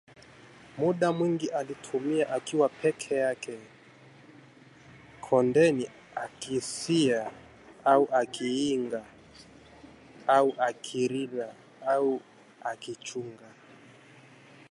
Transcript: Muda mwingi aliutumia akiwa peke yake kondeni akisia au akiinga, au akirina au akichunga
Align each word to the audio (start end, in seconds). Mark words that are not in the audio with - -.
Muda 0.77 1.11
mwingi 1.13 1.47
aliutumia 1.49 2.29
akiwa 2.29 2.69
peke 2.69 3.15
yake 3.15 3.57
kondeni 5.21 5.89
akisia 6.15 7.31
au 7.85 8.07
akiinga, 8.13 9.05
au 10.27 10.53
akirina 10.57 11.47
au 11.87 12.21
akichunga 12.63 13.49